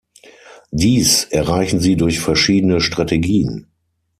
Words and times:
Dies 0.71 1.25
erreichen 1.25 1.79
sie 1.79 1.95
durch 1.95 2.21
verschiedene 2.21 2.81
Strategien. 2.81 3.67